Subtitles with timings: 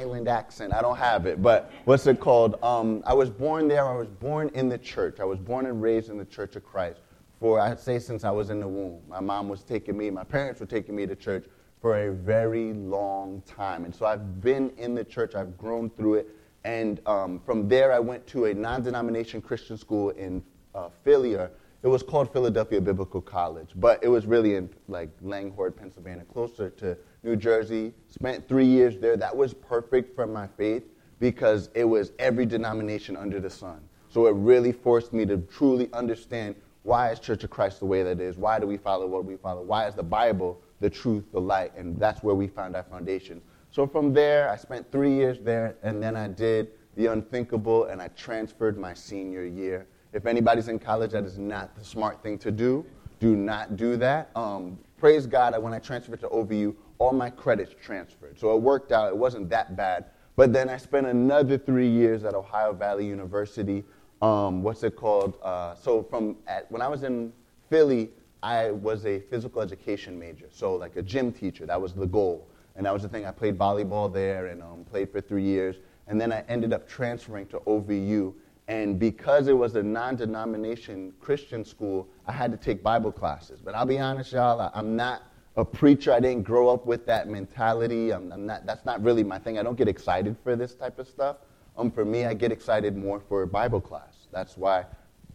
[0.00, 0.72] island accent.
[0.72, 2.56] I don't have it, but what's it called?
[2.62, 3.86] Um, I was born there.
[3.86, 5.20] I was born in the church.
[5.20, 7.00] I was born and raised in the Church of Christ
[7.38, 9.00] for, I'd say, since I was in the womb.
[9.08, 11.46] My mom was taking me, my parents were taking me to church
[11.80, 13.84] for a very long time.
[13.84, 16.28] And so I've been in the church, I've grown through it.
[16.64, 20.42] And um, from there, I went to a non denomination Christian school in
[20.74, 21.32] uh, Philly.
[21.34, 26.68] It was called Philadelphia Biblical College, but it was really in like Langhorne, Pennsylvania, closer
[26.68, 27.92] to New Jersey.
[28.08, 29.16] Spent three years there.
[29.16, 30.84] That was perfect for my faith
[31.18, 33.80] because it was every denomination under the sun.
[34.08, 38.02] So it really forced me to truly understand why is Church of Christ the way
[38.02, 38.36] that it is?
[38.36, 39.62] Why do we follow what we follow?
[39.62, 41.72] Why is the Bible the truth, the light?
[41.76, 43.42] And that's where we found our foundation.
[43.70, 48.00] So from there, I spent three years there, and then I did the unthinkable, and
[48.02, 49.86] I transferred my senior year.
[50.12, 52.84] If anybody's in college, that is not the smart thing to do.
[53.20, 54.30] Do not do that.
[54.34, 58.38] Um, praise God, when I transferred to OVU, all my credits transferred.
[58.38, 59.08] So it worked out.
[59.08, 60.04] It wasn't that bad.
[60.36, 63.84] But then I spent another three years at Ohio Valley University
[64.22, 65.38] um, what's it called?
[65.42, 67.32] Uh, so from at, when I was in
[67.68, 68.10] Philly,
[68.42, 71.66] I was a physical education major, so like a gym teacher.
[71.66, 73.24] That was the goal, and that was the thing.
[73.24, 76.88] I played volleyball there and um, played for three years, and then I ended up
[76.88, 78.34] transferring to OVU.
[78.68, 83.60] And because it was a non-denomination Christian school, I had to take Bible classes.
[83.60, 85.22] But I'll be honest, y'all, I, I'm not
[85.56, 86.12] a preacher.
[86.12, 88.12] I didn't grow up with that mentality.
[88.12, 89.58] I'm, I'm not, that's not really my thing.
[89.58, 91.36] I don't get excited for this type of stuff.
[91.76, 94.28] Um, for me, I get excited more for Bible class.
[94.32, 94.86] That's why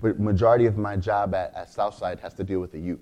[0.01, 2.99] majority of my job at, at Southside has to deal with the youth.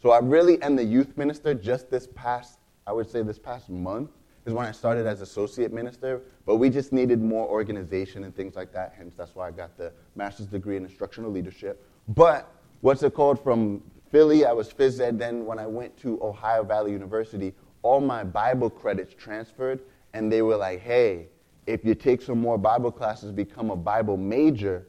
[0.00, 3.68] So I really am the youth minister just this past, I would say this past
[3.68, 4.10] month
[4.44, 8.54] is when I started as associate minister, but we just needed more organization and things
[8.54, 8.94] like that.
[8.96, 11.84] Hence, that's why I got the master's degree in instructional leadership.
[12.08, 12.48] But
[12.80, 13.42] what's it called?
[13.42, 13.82] From
[14.16, 15.18] Philly, I was phys ed.
[15.18, 19.80] Then when I went to Ohio Valley University, all my Bible credits transferred,
[20.14, 21.26] and they were like, hey,
[21.66, 24.86] if you take some more Bible classes, become a Bible major,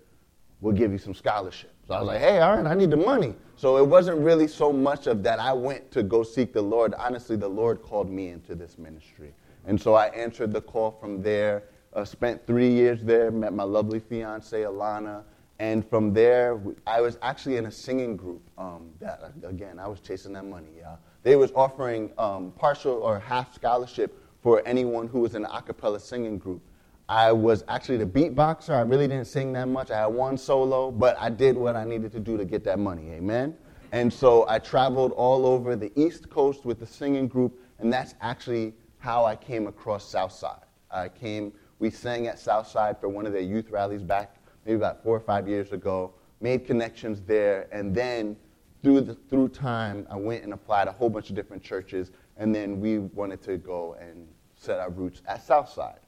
[0.62, 1.74] we'll give you some scholarship.
[1.86, 3.36] So I was like, hey, all right, I need the money.
[3.58, 6.94] So it wasn't really so much of that I went to go seek the Lord.
[6.94, 9.34] Honestly, the Lord called me into this ministry.
[9.66, 13.64] And so I answered the call from there, uh, spent three years there, met my
[13.64, 15.24] lovely fiance, Alana.
[15.60, 18.42] And from there, I was actually in a singing group.
[18.58, 20.98] Um, that, again, I was chasing that money, yeah.
[21.24, 25.62] They was offering um, partial or half scholarship for anyone who was in an a
[25.62, 26.62] cappella singing group.
[27.10, 28.72] I was actually the beatboxer.
[28.72, 29.92] I really didn't sing that much.
[29.92, 32.80] I had one solo, but I did what I needed to do to get that
[32.80, 33.12] money.
[33.12, 33.56] Amen?
[33.92, 38.14] And so I traveled all over the East Coast with the singing group, and that's
[38.22, 40.66] actually how I came across Southside.
[40.92, 44.37] I came, we sang at Southside for one of their youth rallies back
[44.68, 48.36] maybe about four or five years ago, made connections there, and then
[48.84, 52.54] through, the, through time, I went and applied a whole bunch of different churches, and
[52.54, 56.00] then we wanted to go and set our roots at Southside.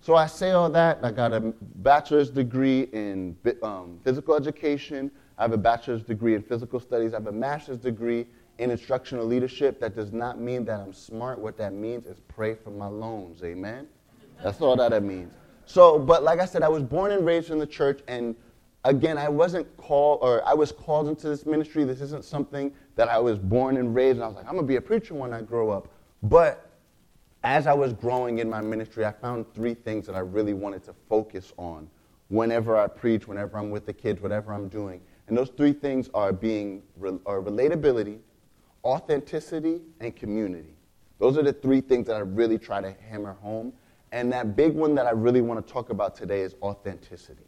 [0.00, 0.98] So I say all that.
[1.02, 1.40] I got a
[1.76, 5.10] bachelor's degree in um, physical education.
[5.38, 7.14] I have a bachelor's degree in Biblical studies.
[7.14, 8.26] I have a master's degree
[8.58, 9.80] in instructional leadership.
[9.80, 11.38] That does not mean that I'm smart.
[11.38, 13.42] What that means is pray for my loans.
[13.42, 13.86] Amen?
[14.42, 15.32] That's all that it means.
[15.66, 18.34] So, but like I said, I was born and raised in the church, and
[18.84, 21.84] again, I wasn't called, or I was called into this ministry.
[21.84, 24.62] This isn't something that I was born and raised, and I was like, I'm to
[24.62, 25.88] be a preacher when I grow up.
[26.22, 26.68] But
[27.44, 30.84] as I was growing in my ministry, I found three things that I really wanted
[30.84, 31.88] to focus on
[32.28, 35.00] whenever I preach, whenever I'm with the kids, whatever I'm doing.
[35.28, 36.82] And those three things are being
[37.26, 38.18] are relatability,
[38.84, 40.74] authenticity, and community.
[41.18, 43.72] Those are the three things that I really try to hammer home.
[44.12, 47.46] And that big one that I really want to talk about today is authenticity.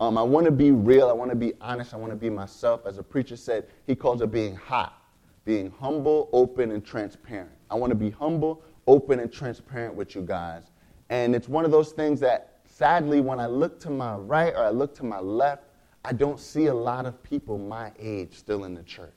[0.00, 1.08] Um, I want to be real.
[1.08, 1.94] I want to be honest.
[1.94, 2.84] I want to be myself.
[2.84, 5.02] As a preacher said, he calls it being hot,
[5.44, 7.52] being humble, open, and transparent.
[7.70, 10.64] I want to be humble open and transparent with you guys.
[11.10, 14.64] And it's one of those things that, sadly, when I look to my right or
[14.64, 15.64] I look to my left,
[16.04, 19.12] I don't see a lot of people my age still in the church.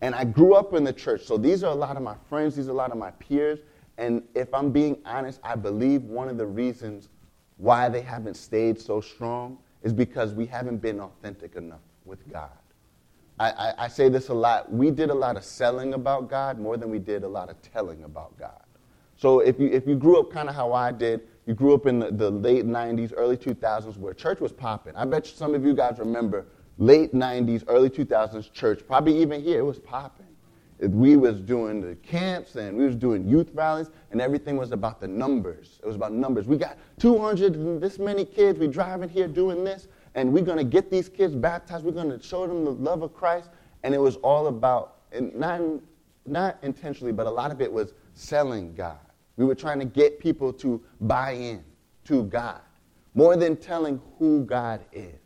[0.00, 2.54] And I grew up in the church, so these are a lot of my friends,
[2.54, 3.58] these are a lot of my peers.
[3.98, 7.08] And if I'm being honest, I believe one of the reasons
[7.56, 12.50] why they haven't stayed so strong is because we haven't been authentic enough with God.
[13.40, 14.72] I, I, I, say this a lot.
[14.72, 17.60] We did a lot of selling about God more than we did a lot of
[17.62, 18.62] telling about God.
[19.16, 21.86] So if you, if you grew up kind of how I did, you grew up
[21.86, 24.94] in the, the late 90s, early 2000s where church was popping.
[24.96, 26.46] I bet some of you guys remember
[26.78, 30.27] late 90s, early 2000s church, probably even here, it was popping.
[30.80, 35.00] We was doing the camps and we was doing youth rallies and everything was about
[35.00, 35.80] the numbers.
[35.82, 36.46] It was about numbers.
[36.46, 38.58] We got 200 and this many kids.
[38.58, 41.84] We driving here doing this and we're going to get these kids baptized.
[41.84, 43.50] We're going to show them the love of Christ.
[43.82, 45.60] And it was all about, and not,
[46.26, 48.98] not intentionally, but a lot of it was selling God
[49.36, 51.64] We were trying to get people to buy in
[52.04, 52.60] to God
[53.14, 55.17] more than telling who God is.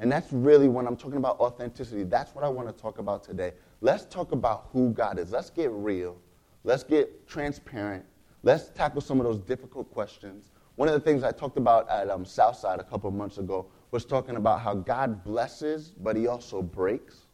[0.00, 2.04] And that's really when I'm talking about authenticity.
[2.04, 3.52] That's what I want to talk about today.
[3.82, 5.30] Let's talk about who God is.
[5.30, 6.16] Let's get real.
[6.64, 8.06] Let's get transparent.
[8.42, 10.52] Let's tackle some of those difficult questions.
[10.76, 13.66] One of the things I talked about at um, Southside a couple of months ago
[13.90, 17.26] was talking about how God blesses, but He also breaks.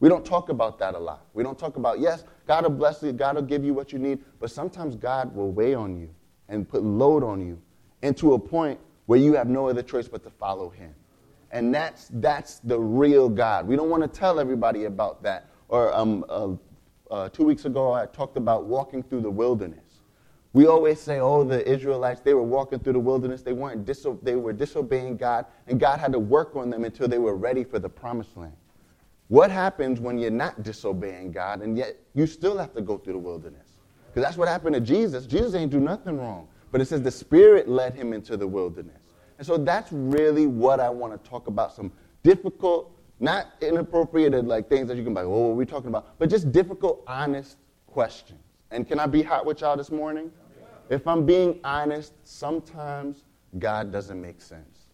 [0.00, 1.26] We don't talk about that a lot.
[1.34, 3.98] We don't talk about, yes, God will bless you, God will give you what you
[3.98, 6.08] need, but sometimes God will weigh on you
[6.48, 7.60] and put load on you
[8.00, 10.94] into a point where you have no other choice but to follow Him.
[11.54, 13.68] And that's, that's the real God.
[13.68, 15.48] We don't want to tell everybody about that.
[15.68, 16.48] Or um, uh,
[17.10, 19.78] uh, two weeks ago, I talked about walking through the wilderness.
[20.52, 23.42] We always say, oh, the Israelites, they were walking through the wilderness.
[23.42, 27.06] They, weren't diso- they were disobeying God, and God had to work on them until
[27.06, 28.56] they were ready for the promised land.
[29.28, 33.12] What happens when you're not disobeying God, and yet you still have to go through
[33.12, 33.76] the wilderness?
[34.08, 35.24] Because that's what happened to Jesus.
[35.24, 36.48] Jesus ain't do nothing wrong.
[36.72, 39.03] But it says the Spirit led him into the wilderness.
[39.38, 41.92] And so that's really what I want to talk about some
[42.22, 42.90] difficult,
[43.20, 46.18] not inappropriate like things that you can be like, oh, what are we talking about?
[46.18, 48.40] But just difficult, honest questions.
[48.70, 50.30] And can I be hot with y'all this morning?
[50.90, 53.24] If I'm being honest, sometimes
[53.58, 54.88] God doesn't make sense.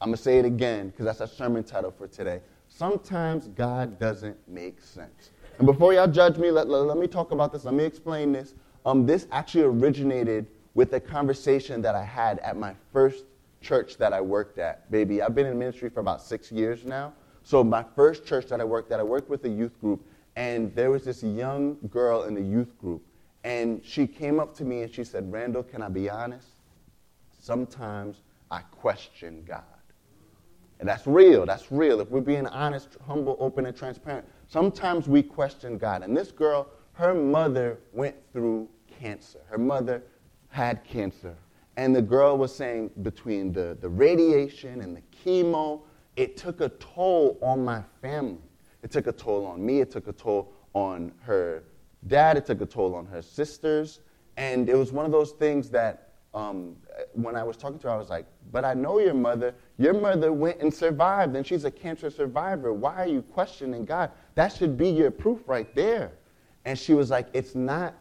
[0.00, 2.40] I'm going to say it again because that's our sermon title for today.
[2.68, 5.30] Sometimes God doesn't make sense.
[5.58, 7.64] And before y'all judge me, let, let, let me talk about this.
[7.64, 8.54] Let me explain this.
[8.84, 13.24] Um, this actually originated with a conversation that I had at my first
[13.62, 14.90] church that I worked at.
[14.90, 17.12] Baby, I've been in ministry for about six years now.
[17.44, 20.06] So, my first church that I worked at, I worked with a youth group,
[20.36, 23.02] and there was this young girl in the youth group
[23.44, 26.48] and she came up to me and she said, Randall, can I be honest?
[27.38, 29.64] Sometimes I question God.
[30.78, 31.46] And that's real.
[31.46, 32.00] That's real.
[32.00, 36.02] If we're being honest, humble, open, and transparent, sometimes we question God.
[36.02, 38.68] And this girl, her mother went through
[39.00, 39.40] cancer.
[39.48, 40.02] Her mother
[40.48, 41.36] had cancer.
[41.76, 45.82] And the girl was saying between the, the radiation and the chemo,
[46.16, 48.38] it took a toll on my family.
[48.82, 49.80] It took a toll on me.
[49.80, 51.64] It took a toll on her
[52.06, 54.00] dad, it took a toll on her sisters.
[54.36, 56.76] And it was one of those things that um,
[57.12, 59.54] when I was talking to her, I was like, But I know your mother.
[59.78, 62.72] Your mother went and survived, and she's a cancer survivor.
[62.72, 64.10] Why are you questioning God?
[64.34, 66.12] That should be your proof right there.
[66.64, 67.94] And she was like, It's not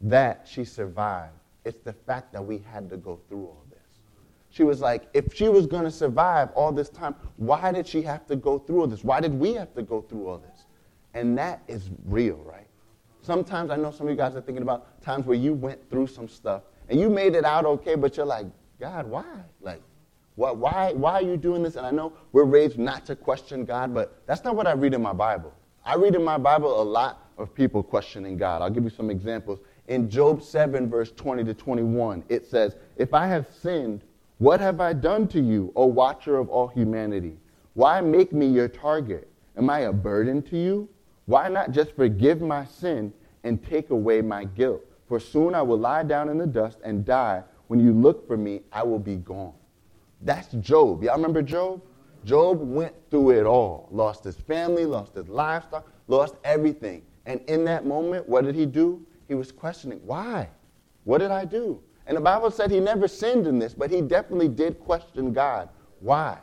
[0.00, 1.32] that she survived,
[1.64, 3.78] it's the fact that we had to go through all this.
[4.50, 8.02] She was like, If she was going to survive all this time, why did she
[8.02, 9.04] have to go through all this?
[9.04, 10.66] Why did we have to go through all this?
[11.14, 12.66] And that is real, right?
[13.22, 16.06] Sometimes I know some of you guys are thinking about times where you went through
[16.06, 18.46] some stuff and you made it out okay, but you're like,
[18.80, 19.24] God, why?
[19.60, 19.82] Like,
[20.36, 21.76] what, why, why are you doing this?
[21.76, 24.94] And I know we're raised not to question God, but that's not what I read
[24.94, 25.52] in my Bible.
[25.84, 28.62] I read in my Bible a lot of people questioning God.
[28.62, 29.58] I'll give you some examples.
[29.88, 34.02] In Job 7, verse 20 to 21, it says, If I have sinned,
[34.36, 37.38] what have I done to you, O watcher of all humanity?
[37.72, 39.28] Why make me your target?
[39.56, 40.88] Am I a burden to you?
[41.24, 43.12] Why not just forgive my sin
[43.44, 44.84] and take away my guilt?
[45.08, 47.42] For soon I will lie down in the dust and die.
[47.68, 49.54] When you look for me, I will be gone.
[50.20, 51.02] That's Job.
[51.02, 51.82] Y'all remember Job?
[52.24, 53.88] Job went through it all.
[53.90, 57.02] Lost his family, lost his livestock, lost everything.
[57.26, 59.04] And in that moment, what did he do?
[59.28, 60.48] He was questioning, why?
[61.04, 61.80] What did I do?
[62.06, 65.68] And the Bible said he never sinned in this, but he definitely did question God.
[66.00, 66.38] Why?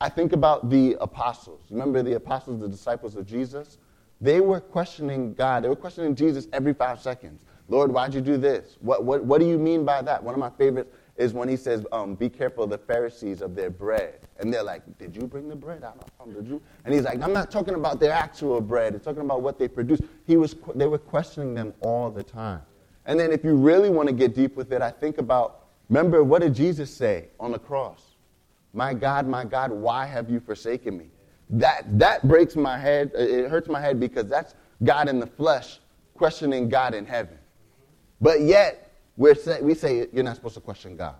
[0.00, 1.60] I think about the apostles.
[1.70, 3.76] Remember the apostles, the disciples of Jesus?
[4.22, 5.64] They were questioning God.
[5.64, 7.44] They were questioning Jesus every five seconds.
[7.68, 8.78] Lord, why'd you do this?
[8.80, 10.22] What, what, what do you mean by that?
[10.22, 13.54] One of my favorites is when he says, um, Be careful of the Pharisees of
[13.54, 14.20] their bread.
[14.38, 15.82] And they're like, Did you bring the bread?
[15.82, 15.96] Don't
[16.26, 16.40] know.
[16.40, 16.62] Did you?
[16.84, 18.94] And he's like, I'm not talking about their actual bread.
[18.94, 20.00] It's talking about what they produce.
[20.26, 22.62] He was, they were questioning them all the time.
[23.04, 26.24] And then if you really want to get deep with it, I think about, remember,
[26.24, 28.02] what did Jesus say on the cross?
[28.72, 31.10] My God, my God, why have you forsaken me?
[31.50, 33.10] That, that breaks my head.
[33.14, 35.80] It hurts my head because that's God in the flesh
[36.14, 37.36] questioning God in heaven.
[38.20, 38.89] But yet,
[39.20, 41.16] we're say, we say you're not supposed to question God.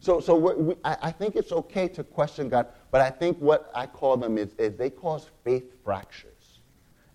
[0.00, 3.70] So, so we, I, I, think it's okay to question God, but I think what
[3.74, 6.60] I call them is, is they cause faith fractures.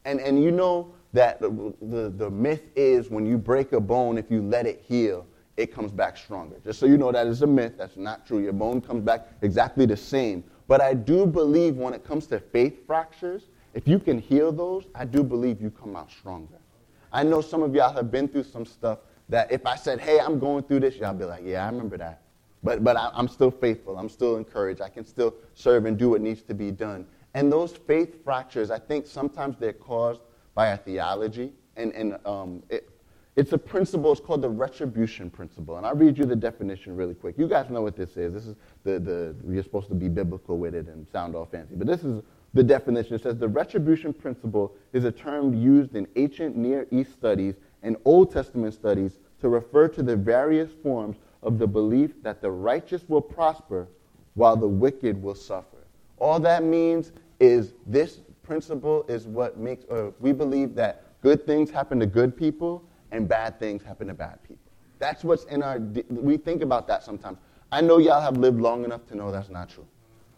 [0.06, 4.20] And, and you know that the, the, the myth is when you break a bone,
[4.20, 5.26] if you let it heal,
[5.58, 6.58] it comes back stronger.
[6.64, 7.74] Just so you know, that is a myth.
[7.76, 8.38] That's not true.
[8.38, 10.44] Your bone comes back exactly the same.
[10.68, 14.86] But I do believe when it comes to faith fractures, if you can heal those,
[14.94, 16.60] I do believe you come out stronger.
[17.12, 20.20] I know some of y'all have been through some stuff that if I said, hey,
[20.20, 22.22] I'm going through this, y'all be like, yeah, I remember that.
[22.62, 23.98] But, but I, I'm still faithful.
[23.98, 24.82] I'm still encouraged.
[24.82, 27.06] I can still serve and do what needs to be done.
[27.34, 30.22] And those faith fractures, I think sometimes they're caused
[30.56, 31.54] by a theology.
[31.78, 32.90] And, and um, it,
[33.36, 35.78] It's a principle, it's called the retribution principle.
[35.78, 37.38] And I'll read you the definition really quick.
[37.38, 38.34] You guys know what this is.
[38.34, 41.76] This is the, the you're supposed to be biblical with it and sound all fancy.
[41.76, 42.22] But this is
[42.54, 43.14] the definition.
[43.16, 47.98] It says the retribution principle is a term used in ancient Near East studies and
[48.06, 53.04] Old Testament studies to refer to the various forms of the belief that the righteous
[53.08, 53.88] will prosper
[54.34, 55.78] while the wicked will suffer.
[56.18, 61.70] All that means is this principle is what makes, or we believe that good things
[61.70, 64.58] happen to good people and bad things happen to bad people.
[65.00, 67.38] That's what's in our, we think about that sometimes.
[67.72, 69.88] I know y'all have lived long enough to know that's not true.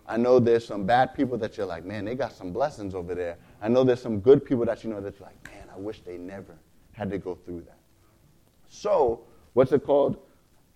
[0.08, 3.16] I know there's some bad people that you're like, man, they got some blessings over
[3.16, 3.38] there.
[3.62, 6.02] I know there's some good people that you know that you're like, man, I wish
[6.02, 6.58] they never
[7.02, 7.80] had to go through that.
[8.68, 9.22] So,
[9.54, 10.18] what's it called?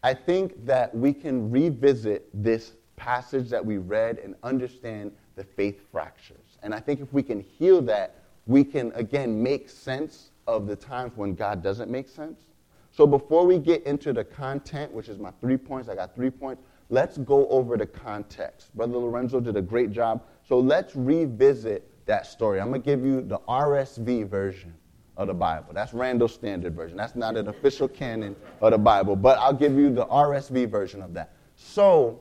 [0.01, 5.79] I think that we can revisit this passage that we read and understand the faith
[5.91, 6.57] fractures.
[6.63, 8.15] And I think if we can heal that,
[8.47, 12.45] we can again make sense of the times when God doesn't make sense.
[12.91, 16.31] So before we get into the content, which is my three points, I got three
[16.31, 18.75] points, let's go over the context.
[18.75, 20.23] Brother Lorenzo did a great job.
[20.43, 22.59] So let's revisit that story.
[22.59, 24.73] I'm going to give you the RSV version
[25.17, 25.73] of the Bible.
[25.73, 26.97] That's Randall Standard Version.
[26.97, 31.01] That's not an official canon of the Bible, but I'll give you the RSV version
[31.01, 31.33] of that.
[31.55, 32.19] So,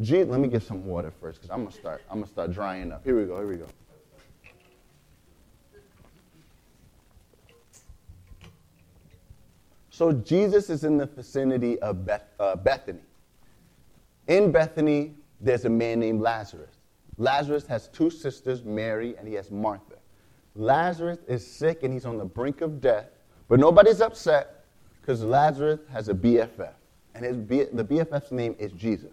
[0.00, 2.02] gee, let me get some water first because I'm gonna start.
[2.10, 3.04] I'm gonna start drying up.
[3.04, 3.36] Here we go.
[3.38, 3.66] Here we go.
[9.90, 12.98] So Jesus is in the vicinity of Beth, uh, Bethany.
[14.26, 16.74] In Bethany, there's a man named Lazarus.
[17.16, 19.94] Lazarus has two sisters, Mary and he has Martha.
[20.56, 23.10] Lazarus is sick and he's on the brink of death,
[23.48, 24.64] but nobody's upset
[25.00, 26.72] because Lazarus has a BFF.
[27.14, 29.12] And his B- the BFF's name is Jesus.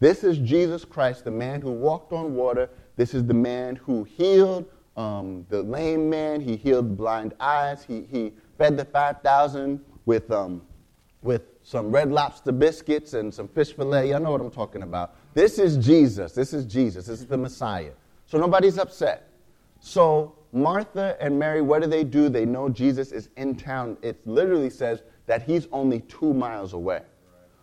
[0.00, 2.68] This is Jesus Christ, the man who walked on water.
[2.96, 6.40] This is the man who healed um, the lame man.
[6.40, 7.84] He healed blind eyes.
[7.84, 10.62] He, he fed the 5,000 with, um,
[11.22, 14.10] with some red lobster biscuits and some fish fillet.
[14.10, 15.16] Y'all know what I'm talking about.
[15.34, 16.32] This is Jesus.
[16.32, 17.06] This is Jesus.
[17.06, 17.92] This is the Messiah.
[18.26, 19.30] So nobody's upset.
[19.80, 22.28] So Martha and Mary, what do they do?
[22.28, 23.96] They know Jesus is in town.
[24.02, 27.02] It literally says that he's only two miles away.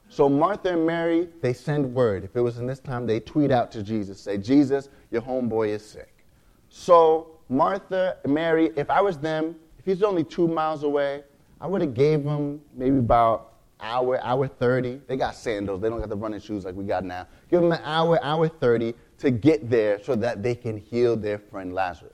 [0.10, 2.26] So Martha and Mary, they send word.
[2.26, 5.70] If it was in this time, they tweet out to Jesus, say, Jesus, your homeboy
[5.70, 6.26] is sick.
[6.68, 11.24] So Martha, and Mary, if I was them, if he's only two miles away,
[11.62, 15.02] I would have gave him maybe about hour, hour 30.
[15.08, 15.80] They got sandals.
[15.80, 17.26] They don't got the running shoes like we got now.
[17.50, 21.40] Give them an hour, hour 30 to get there so that they can heal their
[21.40, 22.11] friend Lazarus.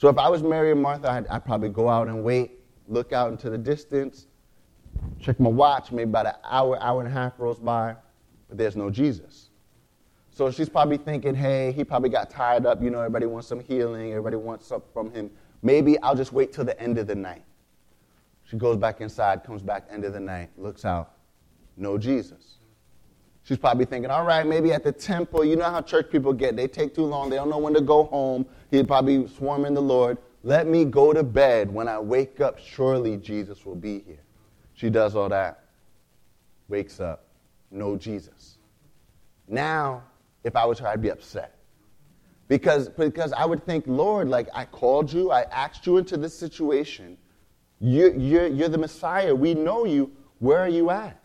[0.00, 2.52] So if I was Mary and Martha, I'd, I'd, probably go out and wait,
[2.88, 4.28] look out into the distance,
[5.20, 7.94] check my watch, maybe about an hour, hour and a half rolls by,
[8.48, 9.50] but there's no Jesus.
[10.30, 12.82] So she's probably thinking, hey, he probably got tied up.
[12.82, 15.30] You know, everybody wants some healing, everybody wants something from him.
[15.60, 17.44] Maybe I'll just wait till the end of the night.
[18.44, 21.12] She goes back inside, comes back end of the night, looks out,
[21.76, 22.59] no Jesus.
[23.42, 26.56] She's probably thinking, all right, maybe at the temple, you know how church people get.
[26.56, 27.30] They take too long.
[27.30, 28.46] They don't know when to go home.
[28.70, 30.18] He'd probably swarm in the Lord.
[30.42, 31.72] Let me go to bed.
[31.72, 34.22] When I wake up, surely Jesus will be here.
[34.74, 35.64] She does all that.
[36.68, 37.24] Wakes up.
[37.70, 38.58] No Jesus.
[39.48, 40.02] Now,
[40.44, 41.56] if I was her, I'd be upset.
[42.48, 46.36] Because, because I would think, Lord, like I called you, I asked you into this
[46.36, 47.16] situation.
[47.78, 49.34] You're, you're, you're the Messiah.
[49.34, 50.10] We know you.
[50.38, 51.19] Where are you at?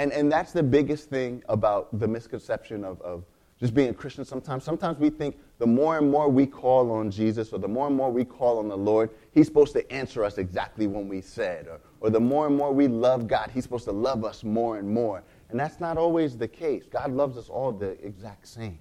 [0.00, 3.22] And, and that's the biggest thing about the misconception of, of
[3.58, 4.64] just being a Christian sometimes.
[4.64, 7.94] Sometimes we think the more and more we call on Jesus or the more and
[7.94, 11.68] more we call on the Lord, He's supposed to answer us exactly when we said.
[11.68, 14.78] Or, or the more and more we love God, He's supposed to love us more
[14.78, 15.22] and more.
[15.50, 16.84] And that's not always the case.
[16.90, 18.78] God loves us all the exact same.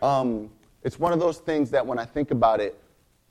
[0.00, 0.48] Um,
[0.84, 2.80] it's one of those things that when I think about it,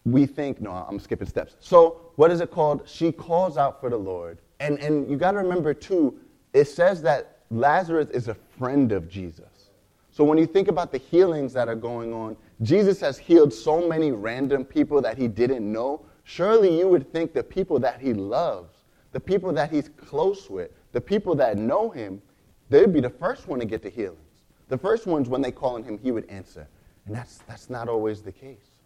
[0.03, 1.55] we think, no, I'm skipping steps.
[1.61, 2.81] So, what is it called?
[2.85, 4.39] She calls out for the Lord.
[4.59, 6.19] And, and you got to remember, too,
[6.53, 9.69] it says that Lazarus is a friend of Jesus.
[10.11, 13.87] So when you think about the healings that are going on, Jesus has healed so
[13.87, 16.05] many random people that he didn't know.
[16.23, 18.75] Surely you would think the people that he loves,
[19.11, 22.21] the people that he's close with, the people that know him,
[22.69, 24.19] they'd be the first one to get the healings.
[24.67, 26.67] The first ones, when they call on him, he would answer.
[27.05, 28.77] And that's, that's not always the case.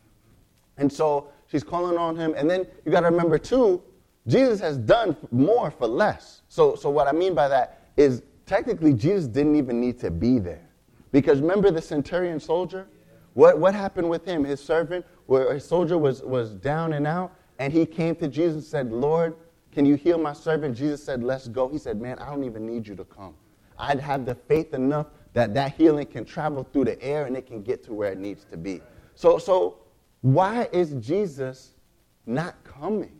[0.77, 2.33] And so she's calling on him.
[2.37, 3.81] And then you got to remember, too,
[4.27, 6.41] Jesus has done more for less.
[6.47, 10.39] So, so what I mean by that is technically Jesus didn't even need to be
[10.39, 10.69] there.
[11.11, 12.87] Because remember the centurion soldier?
[13.33, 14.43] What, what happened with him?
[14.43, 18.55] His servant, where his soldier was, was down and out, and he came to Jesus
[18.55, 19.35] and said, Lord,
[19.71, 20.77] can you heal my servant?
[20.77, 21.67] Jesus said, Let's go.
[21.67, 23.33] He said, Man, I don't even need you to come.
[23.77, 27.47] I'd have the faith enough that that healing can travel through the air and it
[27.47, 28.81] can get to where it needs to be.
[29.15, 29.79] So, so
[30.21, 31.71] why is Jesus
[32.27, 33.19] not coming?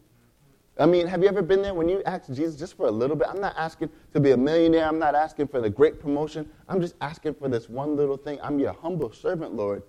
[0.77, 3.15] I mean, have you ever been there when you ask Jesus just for a little
[3.15, 3.27] bit?
[3.29, 4.87] I'm not asking to be a millionaire.
[4.87, 6.49] I'm not asking for the great promotion.
[6.67, 8.39] I'm just asking for this one little thing.
[8.41, 9.83] I'm your humble servant, Lord.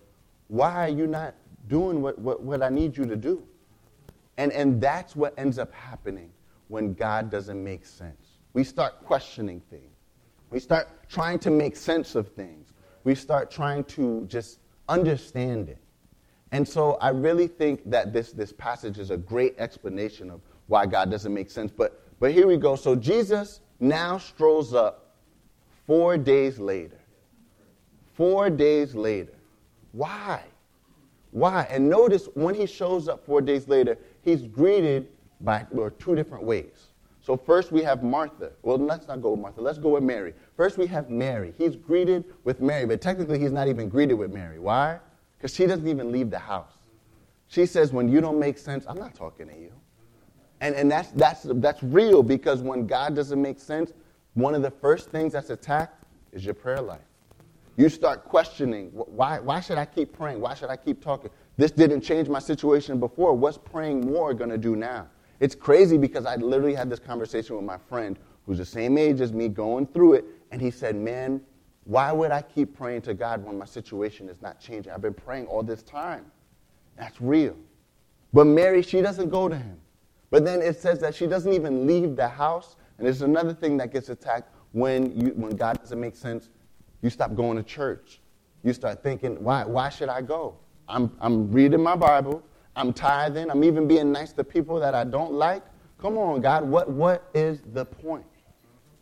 [0.49, 1.35] Why are you not
[1.69, 3.43] doing what, what, what I need you to do?
[4.37, 6.31] And, and that's what ends up happening
[6.69, 8.39] when God doesn't make sense.
[8.53, 9.97] We start questioning things.
[10.51, 12.75] We start trying to make sense of things.
[13.05, 15.79] We start trying to just understand it.
[16.53, 20.87] And so I really think that this, this passage is a great explanation of why
[20.87, 21.71] God doesn't make sense.
[21.71, 22.77] But, but here we go.
[22.77, 25.15] So Jesus now strolls up
[25.87, 26.99] four days later.
[28.15, 29.35] Four days later.
[29.93, 30.43] Why?
[31.31, 31.67] Why?
[31.71, 35.09] And notice when he shows up four days later, he's greeted
[35.41, 36.89] by or two different ways.
[37.21, 38.53] So first we have Martha.
[38.63, 39.61] Well, let's not go with Martha.
[39.61, 40.35] Let's go with Mary.
[40.57, 41.55] First we have Mary.
[41.57, 44.59] He's greeted with Mary, but technically he's not even greeted with Mary.
[44.59, 44.99] Why?
[45.37, 46.73] Because she doesn't even leave the house.
[47.49, 49.73] She says, when you don't make sense, I'm not talking to you.
[50.65, 53.93] And, and that's, that's, that's real because when God doesn't make sense,
[54.33, 57.03] one of the first things that's attacked is your prayer life.
[57.77, 60.41] You start questioning why, why should I keep praying?
[60.41, 61.31] Why should I keep talking?
[61.59, 63.35] This didn't change my situation before.
[63.35, 65.09] What's praying more going to do now?
[65.39, 69.21] It's crazy because I literally had this conversation with my friend who's the same age
[69.21, 71.43] as me going through it, and he said, Man,
[71.85, 74.93] why would I keep praying to God when my situation is not changing?
[74.93, 76.25] I've been praying all this time.
[76.97, 77.57] That's real.
[78.33, 79.79] But Mary, she doesn't go to him.
[80.35, 82.75] But then it says that she doesn't even leave the house.
[82.99, 86.51] And there's another thing that gets attacked when, you, when God doesn't make sense.
[87.03, 88.21] You stop going to church.
[88.65, 90.57] You start thinking, why, why should I go?
[90.89, 92.43] I'm, I'm reading my Bible.
[92.75, 93.49] I'm tithing.
[93.49, 95.63] I'm even being nice to people that I don't like.
[95.99, 98.27] Come on, God, what, what is the point?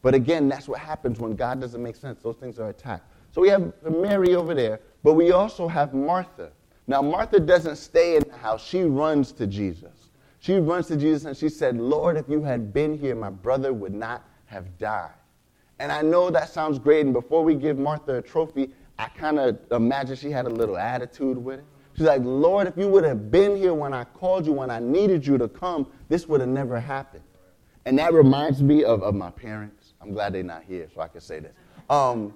[0.02, 2.20] But again, that's what happens when God doesn't make sense.
[2.20, 3.10] Those things are attacked.
[3.30, 6.52] So we have Mary over there, but we also have Martha.
[6.86, 10.01] Now, Martha doesn't stay in the house, she runs to Jesus.
[10.42, 13.72] She runs to Jesus and she said, Lord, if you had been here, my brother
[13.72, 15.12] would not have died.
[15.78, 17.04] And I know that sounds great.
[17.06, 20.76] And before we give Martha a trophy, I kind of imagine she had a little
[20.76, 21.64] attitude with it.
[21.96, 24.80] She's like, Lord, if you would have been here when I called you, when I
[24.80, 27.22] needed you to come, this would have never happened.
[27.84, 29.94] And that reminds me of, of my parents.
[30.00, 31.52] I'm glad they're not here, so I can say this.
[31.88, 32.34] Um,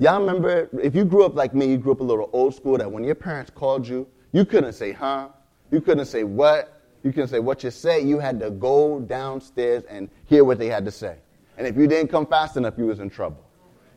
[0.00, 2.78] y'all remember, if you grew up like me, you grew up a little old school,
[2.78, 5.28] that when your parents called you, you couldn't say, huh?
[5.70, 6.73] You couldn't say, what?
[7.04, 8.00] You can say what you say.
[8.00, 11.18] You had to go downstairs and hear what they had to say.
[11.58, 13.44] And if you didn't come fast enough, you was in trouble.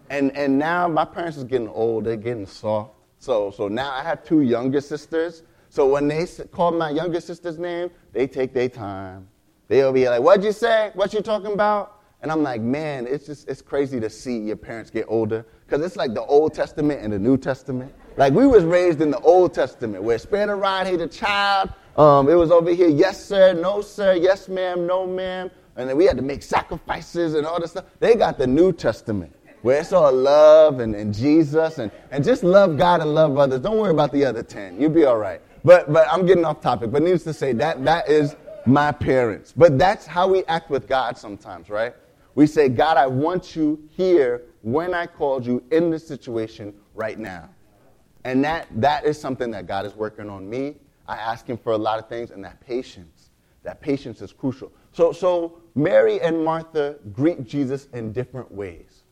[0.09, 2.03] And, and now my parents is getting old.
[2.03, 2.91] They're getting soft.
[3.19, 5.43] So, so now I have two younger sisters.
[5.69, 9.27] So when they call my younger sister's name, they take their time.
[9.69, 10.91] They'll be like, what'd you say?
[10.93, 12.01] What you talking about?
[12.21, 15.45] And I'm like, man, it's just, it's crazy to see your parents get older.
[15.65, 17.93] Because it's like the Old Testament and the New Testament.
[18.17, 21.69] Like we was raised in the Old Testament where spare the rod, hate a child,
[21.97, 25.49] um, it was over here, yes, sir, no, sir, yes, ma'am, no, ma'am.
[25.75, 27.85] And then we had to make sacrifices and all this stuff.
[27.99, 32.43] They got the New Testament where it's all love and, and Jesus and, and just
[32.43, 33.61] love God and love others.
[33.61, 34.79] Don't worry about the other 10.
[34.79, 35.41] You'll be all right.
[35.63, 36.91] But, but I'm getting off topic.
[36.91, 39.53] But needless to say, that, that is my parents.
[39.55, 41.95] But that's how we act with God sometimes, right?
[42.35, 47.17] We say, God, I want you here when I called you in this situation right
[47.17, 47.49] now.
[48.23, 50.75] And that, that is something that God is working on me
[51.07, 53.29] I ask him for a lot of things, and that patience,
[53.63, 54.71] that patience is crucial.
[54.91, 59.03] So, so Mary and Martha greet Jesus in different ways.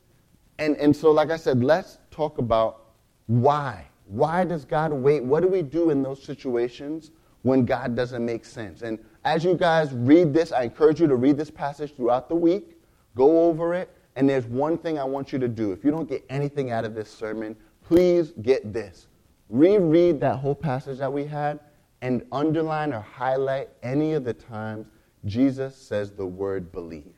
[0.57, 2.85] And, and so, like I said, let's talk about
[3.27, 3.87] why.
[4.07, 5.23] Why does God wait?
[5.23, 8.81] What do we do in those situations when God doesn't make sense?
[8.81, 12.35] And as you guys read this, I encourage you to read this passage throughout the
[12.35, 12.77] week,
[13.15, 15.71] go over it, and there's one thing I want you to do.
[15.71, 19.07] If you don't get anything out of this sermon, please get this.
[19.49, 21.59] Reread that whole passage that we had
[22.01, 24.87] and underline or highlight any of the times
[25.25, 27.13] Jesus says the word believe.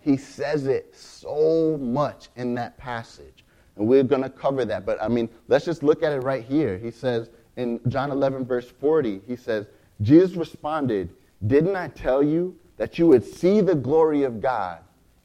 [0.00, 3.44] He says it so much in that passage.
[3.76, 4.84] And we're going to cover that.
[4.84, 6.78] But I mean, let's just look at it right here.
[6.78, 9.66] He says in John 11, verse 40, he says,
[10.00, 11.10] Jesus responded,
[11.46, 14.80] Didn't I tell you that you would see the glory of God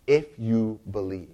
[0.07, 1.29] if you believe?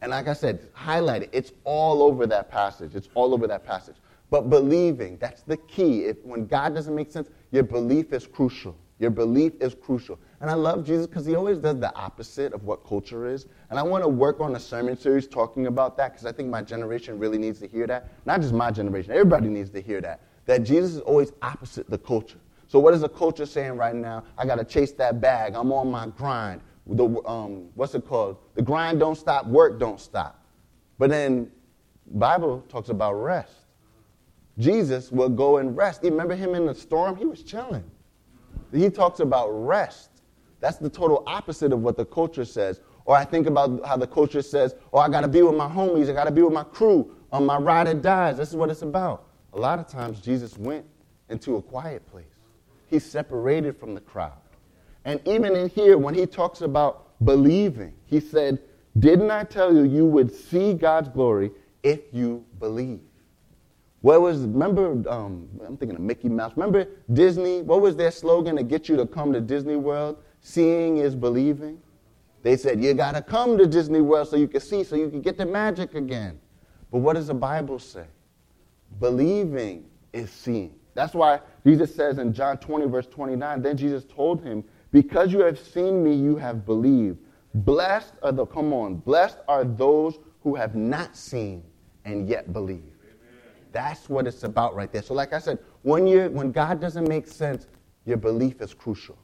[0.00, 1.30] And like I said, highlight it.
[1.32, 2.94] It's all over that passage.
[2.94, 3.96] It's all over that passage.
[4.34, 6.06] But believing, that's the key.
[6.06, 8.76] If, when God doesn't make sense, your belief is crucial.
[8.98, 10.18] Your belief is crucial.
[10.40, 13.46] And I love Jesus because he always does the opposite of what culture is.
[13.70, 16.48] And I want to work on a sermon series talking about that because I think
[16.48, 18.08] my generation really needs to hear that.
[18.26, 20.22] Not just my generation, everybody needs to hear that.
[20.46, 22.40] That Jesus is always opposite the culture.
[22.66, 24.24] So, what is the culture saying right now?
[24.36, 25.54] I got to chase that bag.
[25.54, 26.60] I'm on my grind.
[26.88, 28.38] The, um, what's it called?
[28.56, 30.44] The grind don't stop, work don't stop.
[30.98, 31.52] But then,
[32.08, 33.63] Bible talks about rest.
[34.58, 36.04] Jesus will go and rest.
[36.04, 37.16] You remember him in the storm?
[37.16, 37.84] He was chilling.
[38.72, 40.10] He talks about rest.
[40.60, 42.80] That's the total opposite of what the culture says.
[43.04, 45.68] Or I think about how the culture says, oh, I got to be with my
[45.68, 48.36] homies, I got to be with my crew on my ride or dies.
[48.36, 49.26] This is what it's about.
[49.52, 50.86] A lot of times Jesus went
[51.28, 52.26] into a quiet place.
[52.86, 54.38] He separated from the crowd.
[55.04, 58.58] And even in here, when he talks about believing, he said,
[58.98, 61.50] Didn't I tell you you would see God's glory
[61.82, 63.00] if you believe?
[64.04, 66.52] What was, remember, um, I'm thinking of Mickey Mouse.
[66.56, 67.62] Remember Disney?
[67.62, 70.18] What was their slogan to get you to come to Disney World?
[70.42, 71.80] Seeing is believing.
[72.42, 75.08] They said, You got to come to Disney World so you can see, so you
[75.08, 76.38] can get the magic again.
[76.92, 78.04] But what does the Bible say?
[79.00, 80.74] Believing is seeing.
[80.92, 85.40] That's why Jesus says in John 20, verse 29, then Jesus told him, Because you
[85.40, 87.16] have seen me, you have believed.
[87.54, 91.62] Blessed are the, come on, blessed are those who have not seen
[92.04, 92.93] and yet believe.
[93.74, 95.02] That's what it's about right there.
[95.02, 97.66] So, like I said, when, you when God doesn't make sense,
[98.06, 99.18] your belief is crucial.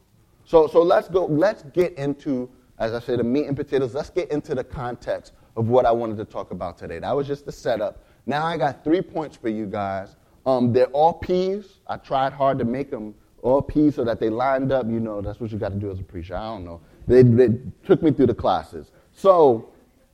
[0.44, 3.94] So, so let's go, let's get into, as I said, the meat and potatoes.
[3.94, 6.98] Let's get into the context of what I wanted to talk about today.
[6.98, 8.04] That was just the setup.
[8.26, 10.16] Now I got three points for you guys.
[10.44, 11.78] Um, they're all P's.
[11.86, 14.86] I tried hard to make them all P's so that they lined up.
[14.86, 16.34] You know, that's what you got to do as a preacher.
[16.34, 16.80] I don't know.
[17.06, 17.50] They, they
[17.84, 18.90] took me through the classes.
[19.12, 19.70] So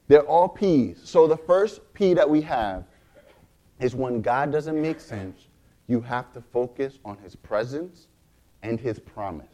[0.09, 1.01] they're all P's.
[1.03, 2.85] So the first P that we have
[3.81, 5.49] is when God doesn't make sense,
[5.87, 8.09] you have to focus on his presence
[8.63, 9.47] and his promise.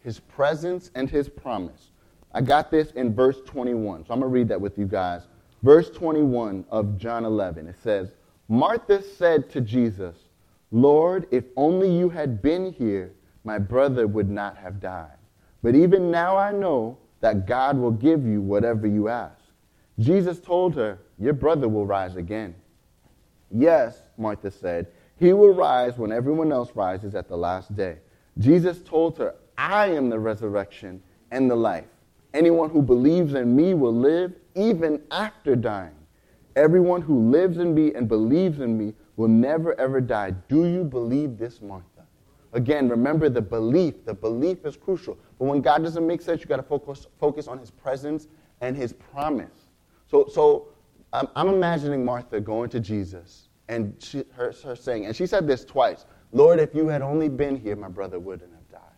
[0.00, 1.90] His presence and his promise.
[2.32, 4.06] I got this in verse 21.
[4.06, 5.28] So I'm going to read that with you guys.
[5.62, 7.68] Verse 21 of John 11.
[7.68, 8.10] It says,
[8.48, 10.16] Martha said to Jesus,
[10.70, 13.12] Lord, if only you had been here,
[13.44, 15.16] my brother would not have died.
[15.62, 19.40] But even now I know that God will give you whatever you ask.
[19.98, 22.54] Jesus told her, Your brother will rise again.
[23.54, 27.98] Yes, Martha said, He will rise when everyone else rises at the last day.
[28.38, 31.86] Jesus told her, I am the resurrection and the life.
[32.34, 35.94] Anyone who believes in me will live even after dying.
[36.56, 40.32] Everyone who lives in me and believes in me will never ever die.
[40.48, 41.86] Do you believe this, Martha?
[42.52, 44.04] Again, remember the belief.
[44.04, 45.16] The belief is crucial.
[45.38, 48.26] But when God doesn't make sense, you got to focus, focus on his presence
[48.60, 49.68] and his promise.
[50.08, 50.68] So, so
[51.14, 55.46] I'm, I'm imagining Martha going to Jesus and she, her, her saying, and she said
[55.46, 58.96] this twice Lord, if you had only been here, my brother wouldn't have died.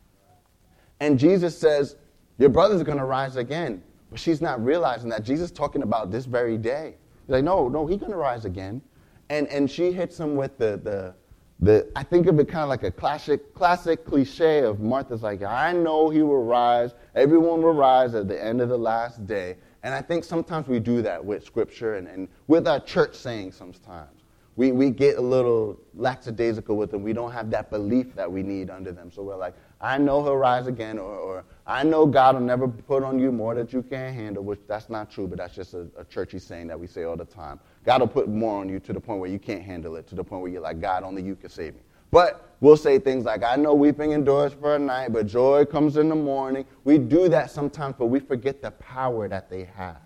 [1.00, 1.96] And Jesus says,
[2.38, 3.82] Your brother's going to rise again.
[4.10, 6.96] But she's not realizing that Jesus is talking about this very day.
[7.26, 8.80] He's like, No, no, he's going to rise again.
[9.28, 11.14] And, and she hits him with the, the,
[11.60, 15.42] the, I think of it kind of like a classic, classic cliche of Martha's like,
[15.42, 16.94] I know he will rise.
[17.14, 19.56] Everyone will rise at the end of the last day.
[19.86, 23.52] And I think sometimes we do that with Scripture and, and with our church saying
[23.52, 24.24] sometimes.
[24.56, 27.04] We, we get a little lackadaisical with them.
[27.04, 29.12] We don't have that belief that we need under them.
[29.12, 32.66] So we're like, I know he'll rise again, or, or I know God will never
[32.66, 35.72] put on you more that you can't handle, which that's not true, but that's just
[35.74, 37.60] a, a churchy saying that we say all the time.
[37.84, 40.16] God will put more on you to the point where you can't handle it, to
[40.16, 41.80] the point where you're like, God, only you can save me.
[42.10, 45.96] But we'll say things like, I know weeping endures for a night, but joy comes
[45.96, 46.64] in the morning.
[46.84, 50.00] We do that sometimes, but we forget the power that they have.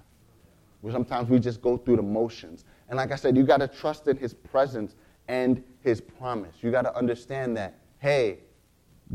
[0.91, 2.65] Sometimes we just go through the motions.
[2.89, 4.95] And like I said, you got to trust in his presence
[5.29, 6.57] and his promise.
[6.61, 8.39] You got to understand that, hey,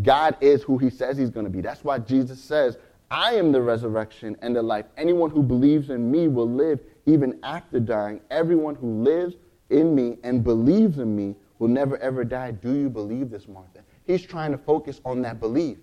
[0.04, 1.62] God is who he says he's going to be.
[1.62, 2.78] That's why Jesus says,
[3.10, 4.86] I am the resurrection and the life.
[4.98, 8.22] Anyone who believes in me will live even after dying.
[8.30, 9.36] Everyone who lives
[9.70, 12.52] in me and believes in me will never ever die.
[12.52, 13.82] Do you believe this, Martha?
[14.06, 15.78] He's trying to focus on that belief.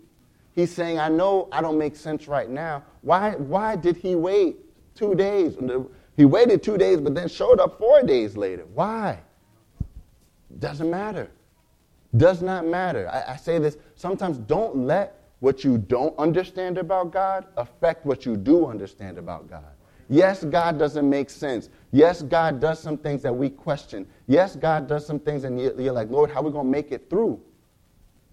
[0.55, 2.85] He's saying, I know I don't make sense right now.
[3.01, 4.57] Why, why did he wait
[4.95, 5.57] two days?
[6.17, 8.67] He waited two days, but then showed up four days later.
[8.75, 9.21] Why?
[10.59, 11.31] Doesn't matter.
[12.15, 13.09] Does not matter.
[13.09, 18.27] I, I say this sometimes don't let what you don't understand about God affect what
[18.27, 19.65] you do understand about God.
[20.09, 21.69] Yes, God doesn't make sense.
[21.91, 24.07] Yes, God does some things that we question.
[24.27, 26.93] Yes, God does some things and you're like, Lord, how are we going to make
[26.93, 27.41] it through?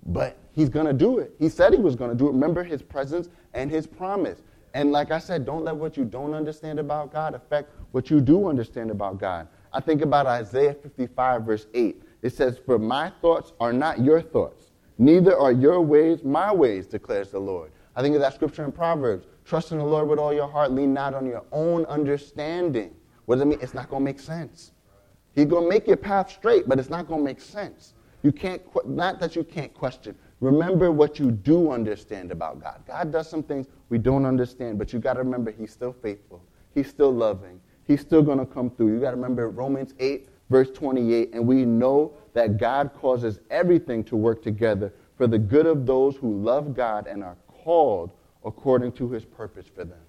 [0.06, 1.34] But He's going to do it.
[1.40, 2.32] He said He was going to do it.
[2.32, 4.42] Remember His presence and His promise.
[4.74, 8.22] And like I said, don't let what you don't understand about God affect what you
[8.22, 9.48] do understand about God.
[9.74, 12.04] I think about Isaiah 55, verse 8.
[12.22, 16.88] It says, For my thoughts are not your thoughts, neither are your ways my ways,
[16.88, 17.72] declares the Lord.
[17.96, 19.26] I think of that scripture in Proverbs.
[19.50, 22.94] Trust in the Lord with all your heart, lean not on your own understanding.
[23.26, 23.58] What does it mean?
[23.64, 24.74] It's not going to make sense.
[25.34, 27.96] He's going to make your path straight, but it's not going to make sense.
[28.22, 30.16] You can't, not that you can't question.
[30.40, 32.84] Remember what you do understand about God.
[32.86, 36.44] God does some things we don't understand, but you got to remember He's still faithful.
[36.76, 37.60] He's still loving.
[37.86, 38.94] He's still going to come through.
[38.94, 44.04] You got to remember Romans 8, verse 28, and we know that God causes everything
[44.04, 48.12] to work together for the good of those who love God and are called
[48.46, 50.00] according to his purpose for them.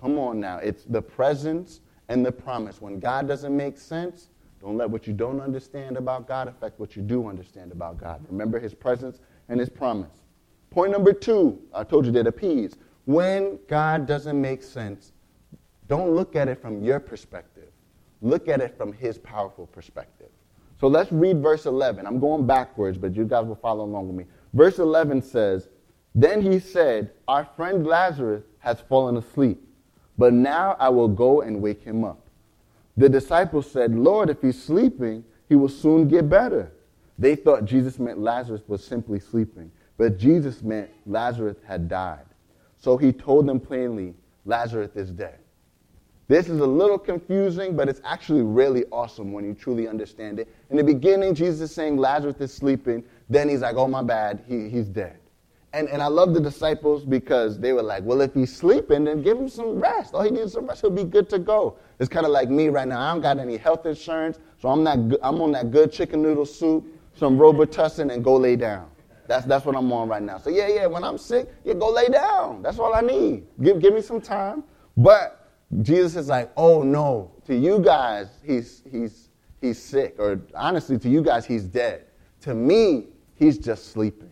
[0.00, 0.58] Come on now.
[0.58, 2.80] It's the presence and the promise.
[2.80, 4.28] When God doesn't make sense,
[4.60, 8.24] don't let what you don't understand about God affect what you do understand about God.
[8.28, 10.22] Remember his presence and his promise.
[10.70, 12.76] Point number two, I told you the P's.
[13.04, 15.12] When God doesn't make sense,
[15.88, 17.68] don't look at it from your perspective.
[18.22, 20.28] Look at it from his powerful perspective.
[20.80, 22.06] So let's read verse 11.
[22.06, 24.24] I'm going backwards, but you guys will follow along with me.
[24.52, 25.68] Verse 11 says,
[26.14, 29.62] Then he said, Our friend Lazarus has fallen asleep,
[30.18, 32.20] but now I will go and wake him up.
[32.96, 36.72] The disciples said, Lord, if he's sleeping, he will soon get better.
[37.18, 42.24] They thought Jesus meant Lazarus was simply sleeping, but Jesus meant Lazarus had died.
[42.76, 45.38] So he told them plainly, Lazarus is dead.
[46.28, 50.48] This is a little confusing, but it's actually really awesome when you truly understand it.
[50.70, 53.04] In the beginning, Jesus is saying Lazarus is sleeping.
[53.28, 55.18] Then he's like, oh, my bad, he, he's dead.
[55.74, 59.22] And, and I love the disciples because they were like, well, if he's sleeping, then
[59.22, 60.12] give him some rest.
[60.12, 61.78] All he needs some rest, he'll be good to go.
[61.98, 63.00] It's kind of like me right now.
[63.00, 66.44] I don't got any health insurance, so I'm, not, I'm on that good chicken noodle
[66.44, 68.90] soup, some Robitussin, and go lay down.
[69.28, 70.36] That's, that's what I'm on right now.
[70.36, 72.60] So, yeah, yeah, when I'm sick, yeah, go lay down.
[72.60, 73.46] That's all I need.
[73.62, 74.64] Give, give me some time.
[74.96, 75.48] But
[75.80, 79.30] Jesus is like, oh, no, to you guys, he's, he's,
[79.62, 80.16] he's sick.
[80.18, 82.04] Or honestly, to you guys, he's dead.
[82.42, 83.06] To me,
[83.36, 84.31] he's just sleeping.